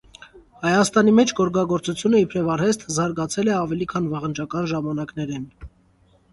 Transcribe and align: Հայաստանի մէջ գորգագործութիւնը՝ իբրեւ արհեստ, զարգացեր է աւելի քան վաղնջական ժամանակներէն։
Հայաստանի 0.61 1.13
մէջ 1.19 1.33
գորգագործութիւնը՝ 1.39 2.23
իբրեւ 2.25 2.49
արհեստ, 2.55 2.87
զարգացեր 2.97 3.53
է 3.53 3.55
աւելի 3.61 3.91
քան 3.95 4.11
վաղնջական 4.17 4.69
ժամանակներէն։ 4.75 5.49